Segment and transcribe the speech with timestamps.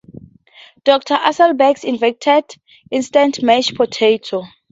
[0.83, 1.13] Dr.
[1.13, 2.55] Asselbergs invented
[2.89, 4.45] instant mashed potatoes.